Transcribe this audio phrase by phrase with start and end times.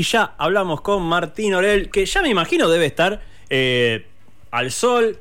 [0.00, 4.06] Y ya hablamos con Martín Orel, que ya me imagino debe estar eh,
[4.52, 5.18] al sol,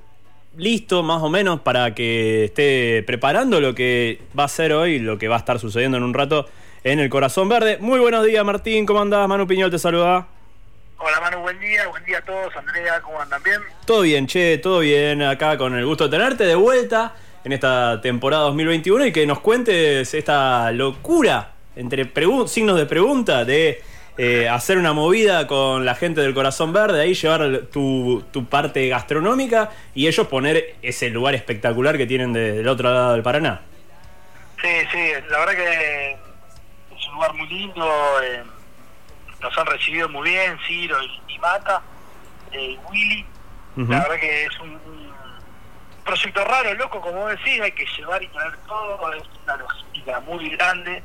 [0.55, 5.17] listo más o menos para que esté preparando lo que va a ser hoy, lo
[5.17, 6.45] que va a estar sucediendo en un rato
[6.83, 7.79] en el Corazón Verde.
[7.79, 9.27] Muy buenos días Martín, ¿cómo andás?
[9.27, 10.27] Manu Piñol te saluda.
[10.99, 12.55] Hola Manu, buen día, buen día a todos.
[12.55, 13.41] Andrea, ¿cómo andan?
[13.41, 13.59] ¿Bien?
[13.83, 15.23] Todo bien, che, todo bien.
[15.23, 19.39] Acá con el gusto de tenerte de vuelta en esta temporada 2021 y que nos
[19.39, 22.11] cuentes esta locura entre
[22.45, 23.81] signos de pregunta de
[24.17, 29.69] eh, hacer una movida con la gente del Corazón Verde, ahí llevar tu, parte gastronómica
[29.93, 33.61] y ellos poner ese lugar espectacular que tienen del otro lado del Paraná.
[34.59, 36.11] Sí, sí, la verdad que
[36.95, 37.87] es un lugar muy lindo,
[38.23, 38.43] eh,
[39.39, 40.97] nos han recibido muy bien, Ciro
[41.27, 41.83] y, Mata,
[42.51, 43.25] eh, Willy,
[43.75, 44.79] la verdad que es un,
[46.03, 50.49] proyecto raro, loco, como decís, hay que llevar y traer todo, es una logística muy
[50.49, 51.03] grande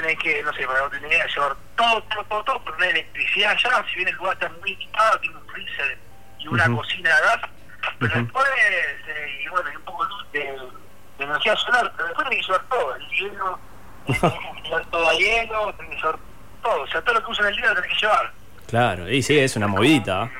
[0.00, 2.84] tenés que, no sé, para no tener que llevar todo, todo, todo, todo, pero no
[2.84, 5.98] hay electricidad ya, si bien el lugar está muy equipado, tiene un freezer
[6.38, 7.50] y una cocina de gas,
[7.98, 12.46] pero después, eh, y bueno, y un poco de, de, energía solar, pero después tenés
[12.46, 13.58] que llevar todo, el hielo,
[14.06, 16.18] tenés que llevar todo a hielo, tenés que llevar
[16.62, 18.32] todo, o sea, todo lo que usan el día lo tenés que llevar.
[18.66, 20.30] Claro, y sí, es una movidita.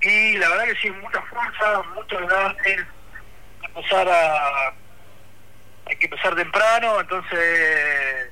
[0.00, 2.54] Y la verdad que sí, mucha fuerza, mucho gas,
[3.62, 4.72] empezar a
[5.88, 8.30] hay que empezar temprano, entonces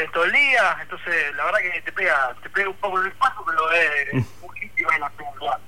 [0.00, 3.06] de todo el día, entonces la verdad que te pega, te pega un poco en
[3.06, 4.46] el paso, pero es mm.
[4.46, 5.60] muy y la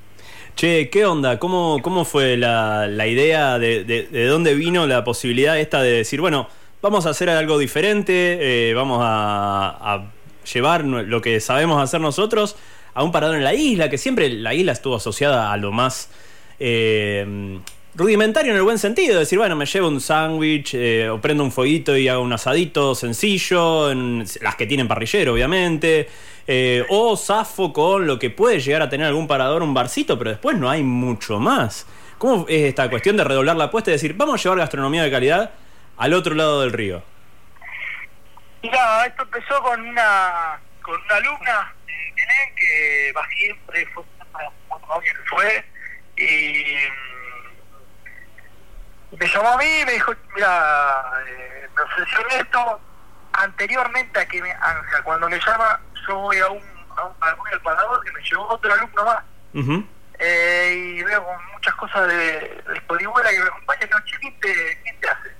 [0.55, 1.38] Che, ¿qué onda?
[1.38, 6.20] ¿Cómo, cómo fue la, la idea de, de, dónde vino la posibilidad esta de decir,
[6.20, 6.48] bueno,
[6.83, 10.10] vamos a hacer algo diferente, eh, vamos a, a,
[10.53, 12.56] llevar lo que sabemos hacer nosotros
[12.94, 16.10] a un parador en la isla, que siempre la isla estuvo asociada a lo más...
[16.58, 17.60] Eh,
[17.94, 21.52] rudimentario en el buen sentido, decir, bueno, me llevo un sándwich eh, o prendo un
[21.52, 26.08] fueguito y hago un asadito sencillo, en, las que tienen parrillero, obviamente,
[26.46, 30.30] eh, o zafo con lo que puede llegar a tener algún parador, un barcito, pero
[30.30, 31.86] después no hay mucho más.
[32.18, 35.10] ¿Cómo es esta cuestión de redoblar la apuesta y decir, vamos a llevar gastronomía de
[35.10, 35.50] calidad
[35.97, 37.02] al otro lado del río?
[38.62, 41.75] Mira, esto empezó con una con una alumna
[42.56, 44.04] que va siempre, fue,
[45.28, 45.64] fue
[46.16, 46.75] y
[49.19, 52.81] me llamó a mí y me dijo, mira, eh, me ofreció esto
[53.33, 56.62] anteriormente a que me, a, cuando me llama, yo voy a un,
[56.97, 57.15] a un,
[57.53, 59.25] al parador que me llevó otro alumno más.
[60.19, 65.00] eh, y veo muchas cosas de, de que me acompaña, y digo, ¿quién te, ¿quién
[65.00, 65.33] te hace?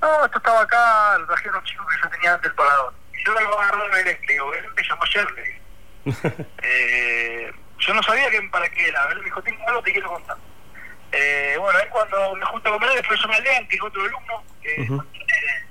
[0.00, 2.94] No, esto estaba acá, lo traje unos chicos que yo tenía antes del parador.
[3.12, 5.58] Y yo lo agarré en el le digo, él me llamó ayer, le
[6.62, 10.08] eh, yo no sabía que para qué era, él me dijo, tengo algo te quiero
[10.08, 10.36] contar.
[11.12, 14.44] Eh, bueno, es cuando me junto con él, después yo me que es otro alumno,
[14.62, 15.64] que eh,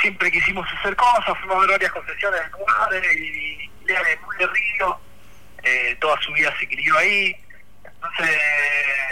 [0.00, 4.36] siempre quisimos hacer cosas, fuimos a ver varias concesiones de lugares y, y de muy
[4.36, 5.00] de río,
[5.62, 7.36] eh, toda su vida se crió ahí.
[7.84, 8.38] Entonces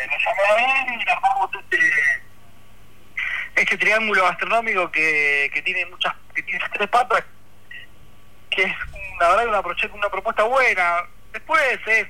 [0.09, 1.79] me llamé a ver y armamos este,
[3.55, 7.23] este triángulo gastronómico que, que tiene muchas, que tiene tres patas,
[8.51, 8.75] que es
[9.21, 11.03] la verdad una, una propuesta buena.
[11.33, 12.09] Después es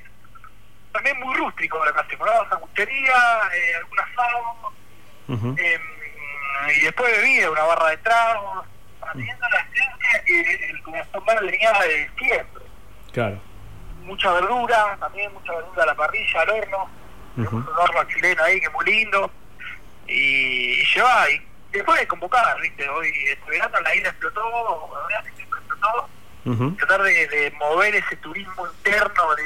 [0.92, 4.72] también muy rústico la casa, una sanguchería, eh, algún asado,
[5.56, 5.80] eh,
[6.76, 8.66] y después bebida, una barra de tragos,
[9.00, 12.64] haciendo la esencia que el corazón venía de siempre.
[13.12, 13.40] Claro.
[14.02, 16.90] Mucha verdura, también mucha verdura a la parrilla, al horno,
[17.36, 19.30] un horno chileno ahí que es muy lindo,
[20.06, 22.88] y, y lleva, y después de convocar, ¿viste?
[22.88, 26.08] Hoy, este verano la isla explotó, la verdad siempre explotó,
[26.78, 29.42] tratar de, de, mover ese turismo interno de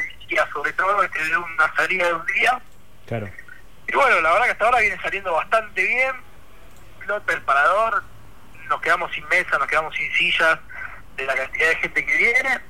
[0.52, 2.60] sobre todo este de una salida de un día.
[3.06, 3.28] Claro.
[3.88, 6.12] Y bueno, la verdad que hasta ahora viene saliendo bastante bien.
[7.00, 8.02] Flota el parador,
[8.68, 10.58] nos quedamos sin mesa, nos quedamos sin sillas
[11.16, 12.60] de la cantidad de gente que viene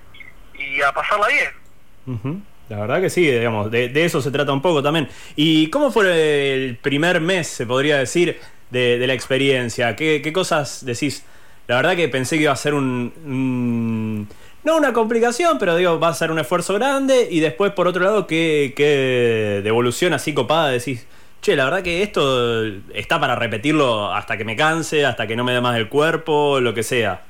[0.54, 2.44] y a pasarla bien.
[2.68, 5.08] La verdad que sí, digamos, de, eso se trata un poco también.
[5.36, 8.40] ¿Y cómo fue el primer mes, se podría decir,
[8.70, 9.94] de, la experiencia?
[9.94, 11.24] ¿Qué, ¿Qué, cosas decís?
[11.66, 14.28] La verdad que pensé que iba a ser un
[14.64, 18.04] no una complicación, pero digo, va a ser un esfuerzo grande y después por otro
[18.04, 21.06] lado, ¿qué, qué devolución así copada decís?
[21.40, 22.64] Che, la verdad que esto
[22.94, 26.60] está para repetirlo hasta que me canse, hasta que no me dé más el cuerpo,
[26.60, 27.22] lo que sea.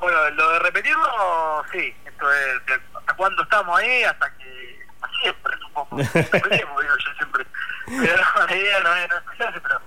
[0.00, 1.94] Bueno, lo de repetirlo, sí.
[2.06, 4.04] Esto es, ¿Hasta cuándo estamos ahí?
[4.04, 4.78] Hasta que...
[5.20, 5.96] Siempre, supongo.
[5.96, 7.44] Digo yo siempre.
[7.86, 9.80] Pero la idea no es, no es pero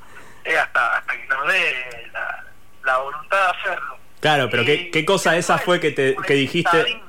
[0.44, 2.44] es hasta, hasta que nos dé la,
[2.84, 4.01] la voluntad de hacerlo.
[4.22, 7.02] Claro, pero ¿qué, qué cosa esa fue que te que dijiste?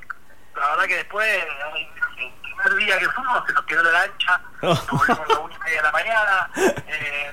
[0.57, 4.69] La verdad que después, el primer día que fuimos, se nos quedó la lancha, oh.
[4.69, 7.33] nos volvimos a las una y media de la mañana, eh,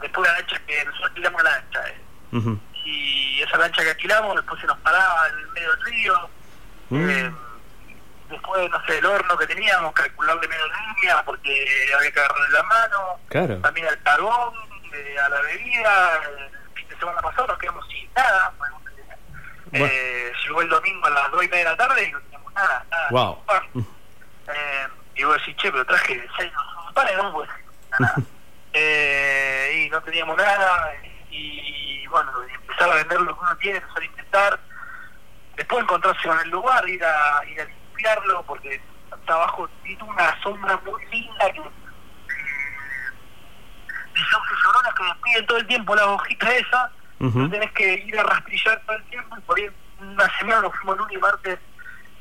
[0.00, 2.58] después la lancha que nosotros alquilamos la lancha, eh.
[2.84, 6.30] y esa lancha que alquilamos después se nos paraba en el medio del río,
[6.90, 7.08] Mm.
[7.08, 7.32] Eh,
[8.28, 11.66] después, no sé, el horno que teníamos, calcularle menos línea porque
[11.96, 13.60] había que agarrarle la mano.
[13.62, 14.54] También al carbón,
[14.92, 16.20] eh, a la bebida.
[16.24, 18.52] El fin de semana pasado nos quedamos sin nada.
[19.72, 22.52] Eh, llegó el domingo a las 2 y media de la tarde y no teníamos
[22.54, 22.84] nada.
[22.90, 23.38] nada wow.
[23.74, 26.52] Eh, y vos decís, che, pero traje 6
[26.94, 27.50] panes, no pues
[27.98, 28.14] nada.
[28.72, 30.92] eh, y no teníamos nada.
[31.30, 34.60] Y, bueno, empezar a vender lo que uno tiene, empezar a intentar.
[35.56, 38.80] Después encontrarse con el lugar, ir a, ir a limpiarlo, porque
[39.10, 41.60] hasta abajo tiene una sombra muy linda que
[44.20, 46.90] y son lloronas que despiden todo el tiempo las hojitas esas,
[47.20, 49.70] uh tenés que ir a rastrillar todo el tiempo y por ahí
[50.00, 51.58] una semana nos fuimos lunes y martes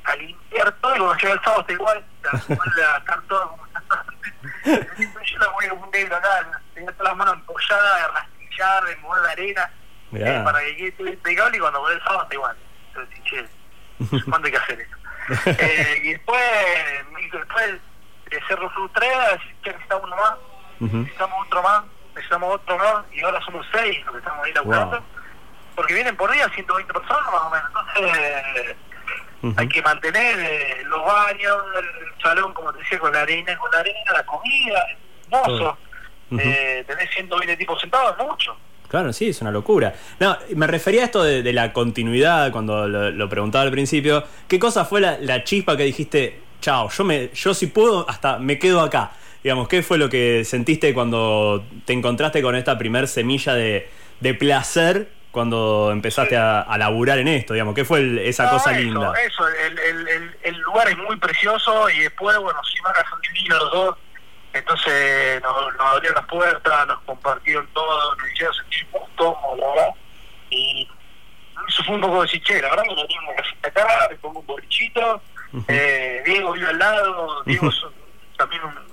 [0.03, 3.69] a limpiar todo y cuando llega el sábado está igual, a estar todo como
[5.23, 8.95] yo la voy a un negro acá, tenía todas las manos empolladas de rastrillar, de
[8.97, 9.71] mover la arena,
[10.13, 12.57] eh, para que quede todo impecable y cuando vuelve el sábado está igual.
[12.87, 14.95] Entonces, che, ¿cuándo hay que hacer eso?
[15.45, 16.41] eh, y después,
[17.31, 17.81] después
[18.29, 20.35] de Cerro Frustrera, que necesitamos uno más,
[20.79, 21.83] necesitamos otro más,
[22.19, 25.03] necesitamos otro más, y ahora somos seis los que estamos ahí laburando,
[25.75, 28.75] porque vienen por día 120 personas más o menos, entonces
[29.57, 33.71] hay que mantener eh, los baños, el salón, como te decía, con la arena, con
[33.71, 34.85] la arena, la comida,
[35.31, 35.77] hermoso.
[36.37, 38.55] eh, tener 120 tipos sentados, mucho.
[38.89, 39.93] Claro, sí, es una locura.
[40.19, 44.23] No, me refería a esto de, la continuidad cuando lo, preguntaba al principio.
[44.47, 48.59] ¿Qué cosa fue la, chispa que dijiste, chao, yo, me, yo si puedo, hasta me
[48.59, 49.11] quedo acá?
[49.43, 53.89] Digamos, ¿qué fue lo que sentiste cuando te encontraste con esta primer semilla de,
[54.19, 57.73] de placer cuando empezaste a, a, laburar en esto, digamos?
[57.73, 59.13] ¿Qué fue esa cosa linda?
[59.25, 63.71] Eso, el, el, el, lugar es muy precioso y después, bueno, si son divinos los
[63.71, 63.97] dos,
[64.53, 69.67] entonces nos, nos, abrieron las puertas, nos compartieron todo, nos hicieron sentir muy cómodos, la
[69.67, 69.89] verdad,
[70.49, 70.89] y
[71.67, 74.39] eso fue un poco de decir, la verdad que no tengo que acá, me pongo
[74.39, 75.21] un bolichito,
[75.67, 77.85] eh, Diego vive al lado, Diego es
[78.37, 78.88] también un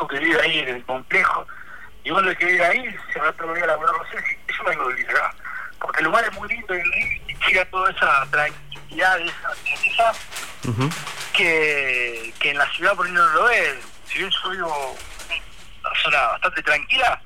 [0.00, 1.46] chico que vive ahí en el complejo,
[2.04, 5.10] y el que vive ahí se va a a laburar, no sé, vengo de vivir
[5.10, 5.34] acá
[5.80, 10.16] porque el lugar es muy lindo y, llega toda esa tranquilidad, esa tranquilidad
[11.32, 13.80] que, que en la ciudad por ahí no lo ve.
[14.04, 14.96] Si bien yo vivo
[15.80, 17.20] una zona bastante tranquila,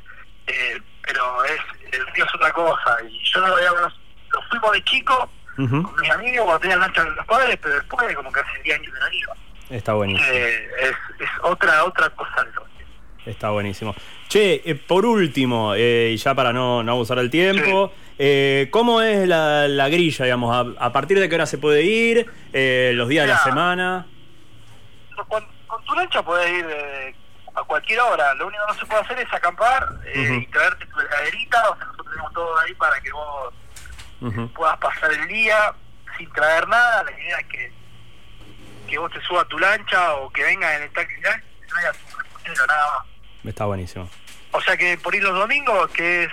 [0.46, 1.60] eh, pero es
[1.92, 2.96] el río es otra cosa.
[3.08, 7.16] Y yo no lo, lo fuimos de chico con mis amigos cuando tenían lancha con
[7.16, 9.34] los padres, pero después como que hace 10 años de no iba.
[9.70, 10.28] Está buenísimo.
[10.32, 12.46] Eh, es, es otra otra cosa
[13.26, 13.94] Está buenísimo.
[14.28, 19.00] Che, eh, por último, eh, y ya para no, no abusar del tiempo, eh, ¿Cómo
[19.00, 20.76] es la, la grilla, digamos?
[20.78, 22.30] A, partir de qué hora se puede ir?
[22.52, 24.06] Eh, ¿Los días de la semana?
[25.28, 25.44] Con,
[25.84, 27.14] tu lancha puedes ir eh,
[27.54, 28.34] a cualquier hora.
[28.34, 31.70] Lo único que no se puede hacer es acampar eh, y traerte tu heladerita.
[31.70, 33.54] O sea, nosotros tenemos todo ahí para que vos
[34.54, 35.74] puedas pasar el día
[36.16, 37.02] sin traer nada.
[37.02, 37.72] La idea es que,
[38.94, 41.20] que vos te subas a tu lancha o que vengas en el taxi y
[41.66, 41.98] traigas
[42.44, 43.06] tu nada más.
[43.44, 44.08] Está buenísimo.
[44.52, 46.30] O sea que por ir los domingos, que es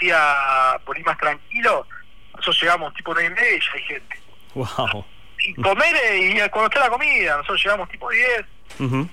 [0.00, 1.86] día por ir más tranquilo,
[2.32, 4.20] nosotros llegamos tipo 9 y media y ya hay gente.
[4.54, 5.06] Wow.
[5.38, 8.44] Y comer y cuando está la comida, nosotros llegamos tipo 10,
[8.80, 9.08] uh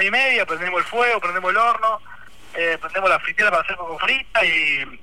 [0.00, 2.00] y media, prendemos el fuego, prendemos el horno,
[2.54, 5.00] eh, prendemos la fritera para hacer poco frita y,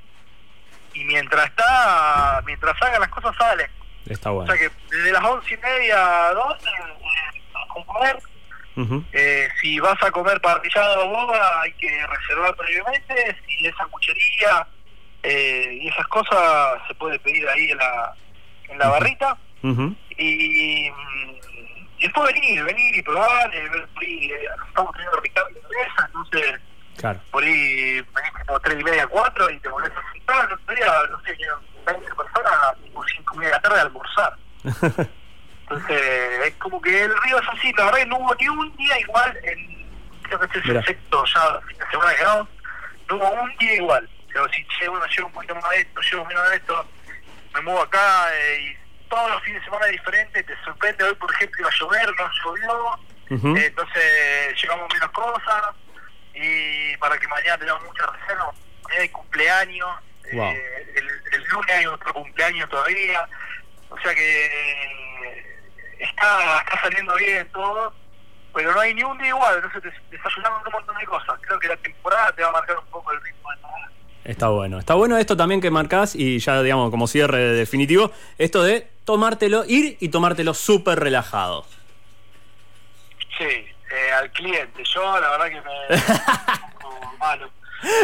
[0.95, 3.69] y mientras está, mientras salgan las cosas salen.
[4.07, 4.51] Está bueno.
[4.51, 6.69] O sea que desde las 11 y media a 12
[7.69, 8.17] con comer.
[9.11, 13.37] eh, si vas a comer parrillada o boba hay que reservar previamente.
[13.47, 14.67] Si esa cuchería
[15.23, 18.13] eh, y esas cosas se puede pedir ahí en la,
[18.69, 19.37] en la barrita.
[20.17, 20.89] y,
[21.99, 26.61] después venir, venir y probar, eh, por ahí, eh, estamos teniendo Ricardo de cabeza, entonces
[26.97, 27.19] claro.
[27.31, 30.85] por ahí venís como 3 y media, 4 y te volvés a citar, no sé,
[31.11, 31.37] no sé,
[31.85, 34.35] 20 personas tipo 5 y media de la tarde a almorzar.
[35.69, 38.75] entonces es como que el río es así, la verdad que no hubo ni un
[38.75, 39.87] día igual, en,
[40.23, 42.49] creo que este es el sexto ya, la semana que no,
[43.07, 44.09] no hubo un día igual.
[44.33, 46.85] Pero si che, bueno, llevo un poquito más de esto, llevo menos de esto,
[47.53, 51.31] me muevo acá eh, y todos los fines de semana diferentes, te sorprende, hoy por
[51.33, 52.99] ejemplo iba a llover, no llovió,
[53.57, 55.75] eh, entonces llevamos menos cosas
[56.33, 58.51] y para que mañana tengamos mucha reserva,
[58.83, 59.89] mañana hay cumpleaños,
[60.31, 63.27] eh, el, lunes hay otro cumpleaños todavía,
[63.89, 64.98] o sea que
[65.99, 67.93] está, está saliendo bien todo
[68.53, 71.39] pero no hay ni un día igual, entonces te, desayunamos un montón de cosas.
[71.41, 73.71] Creo que la temporada te va a marcar un poco el ritmo de todo.
[74.23, 74.79] Está bueno.
[74.79, 79.65] Está bueno esto también que marcás y ya, digamos, como cierre definitivo, esto de tomártelo,
[79.65, 81.65] ir y tomártelo súper relajado.
[83.37, 84.83] Sí, eh, al cliente.
[84.83, 86.73] Yo, la verdad que me.
[86.81, 87.49] como malo.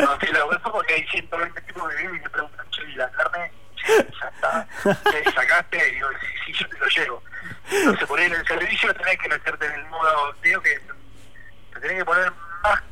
[0.01, 2.95] No, sí, lo eso porque hay 120 tipos de viven y me preguntan, che, ¿y
[2.95, 3.51] la carne?
[3.87, 4.67] ya está.
[5.11, 5.89] ¿Te sacaste?
[5.89, 7.23] Y digo, sí, sí, yo te lo llevo.
[7.71, 10.79] Entonces, por ahí en el servicio tenés que meterte en el modo, digo que
[11.73, 12.31] te tenés que poner
[12.63, 12.83] más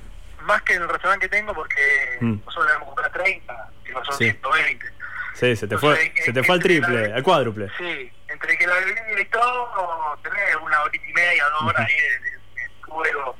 [0.43, 2.39] más que en el restaurante que tengo porque mm.
[2.45, 4.85] nosotros debemos comprar 30, que no son 120.
[5.35, 7.69] Sí, se te fue, se te fue al triple, al cuádruple.
[7.77, 11.95] Sí, entre que la bebida y todo, tenés una horita y media, dos horas ahí
[11.95, 12.33] de,
[12.81, 13.35] juego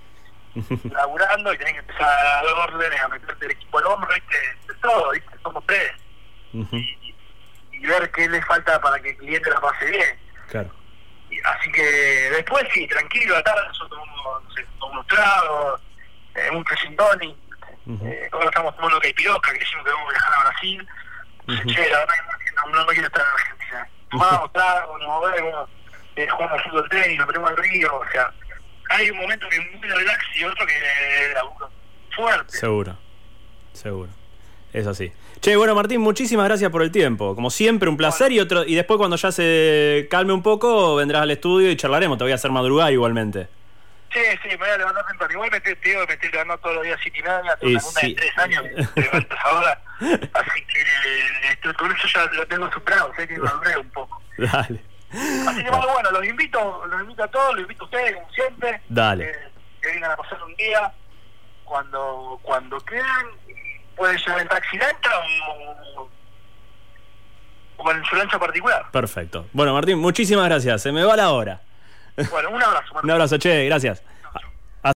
[0.92, 4.38] laburando y tenés que empezar a dar órdenes, a meterte el equipo al hombro, ¿viste?
[4.68, 5.30] De todo, ¿viste?
[5.44, 5.92] Somos tres.
[6.54, 7.14] y,
[7.86, 10.20] ver qué le falta para que el cliente la pase bien.
[10.50, 10.72] Claro.
[11.44, 15.82] Así que después sí, tranquilo, a la tarde nosotros tomamos, no sé, unos tragos
[16.36, 17.38] eh, un crescentoni.
[18.06, 19.14] eh, ahora estamos tomando que
[19.60, 20.88] decimos que vamos a viajar a Brasil.
[21.48, 21.74] Uh -huh.
[21.74, 23.90] Che, la verdad que no, quiero estar en Argentina.
[24.10, 25.70] Tomamos trago, nos movemos,
[26.16, 28.32] eh, jugamos fútbol tenis, nos ponemos al río, o sea,
[28.90, 31.34] hay un momento que es muy relax y otro que es
[32.16, 32.58] fuerte.
[32.58, 32.98] Seguro,
[33.74, 34.23] seguro.
[34.74, 35.12] Es así.
[35.40, 37.36] Che, bueno Martín, muchísimas gracias por el tiempo.
[37.36, 38.36] Como siempre, un placer bueno.
[38.36, 42.18] y otro y después cuando ya se calme un poco vendrás al estudio y charlaremos.
[42.18, 43.48] Te voy a hacer madrugada igualmente.
[44.14, 45.34] Sí, sí, me voy a levantar temprano.
[45.34, 47.72] Igual me te digo que me estoy levantando todos los días siete y media, tengo
[47.72, 48.08] una sí.
[48.08, 48.64] de tres años,
[48.96, 49.82] me levantas ahora.
[50.00, 54.22] Así que esto, con eso ya lo tengo superado, sé que maduré un poco.
[54.38, 54.84] Dale.
[55.12, 58.32] Así que bueno, bueno, los invito, los invito a todos, los invito a ustedes, como
[58.32, 58.82] siempre.
[58.90, 59.26] Dale.
[59.26, 59.52] Eh,
[59.82, 60.94] que vengan a pasar un día
[61.64, 63.28] cuando cuando quieran.
[63.96, 65.12] Pueden llevar en taxi dentro
[65.98, 66.10] o,
[67.78, 68.86] o en su lancha particular.
[68.92, 69.48] Perfecto.
[69.54, 70.82] Bueno, Martín, muchísimas gracias.
[70.82, 71.62] Se me va la hora.
[72.32, 72.94] Bueno, un abrazo.
[73.04, 74.04] un abrazo, che, gracias.